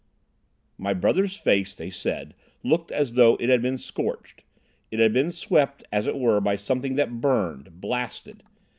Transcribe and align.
"My 0.79 0.95
brother's 0.95 1.37
face, 1.37 1.75
they 1.75 1.91
said, 1.91 2.33
looked 2.63 2.91
as 2.91 3.13
though 3.13 3.35
it 3.39 3.49
had 3.49 3.61
been 3.61 3.77
scorched. 3.77 4.43
It 4.89 4.97
had 4.99 5.13
been 5.13 5.31
swept, 5.31 5.83
as 5.91 6.07
it 6.07 6.17
were, 6.17 6.41
by 6.41 6.55
something 6.55 6.95
that 6.95 7.21
burned—blasted. 7.21 8.41